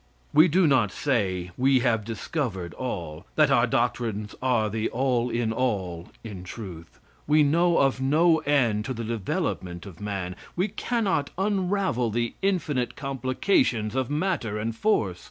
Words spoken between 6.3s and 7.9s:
truth. We know